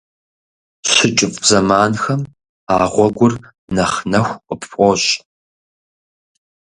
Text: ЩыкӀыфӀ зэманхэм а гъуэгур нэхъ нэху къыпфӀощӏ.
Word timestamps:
ЩыкӀыфӀ 0.91 1.41
зэманхэм 1.47 2.21
а 2.73 2.75
гъуэгур 2.93 3.33
нэхъ 3.75 3.97
нэху 4.11 4.39
къыпфӀощӏ. 4.47 5.11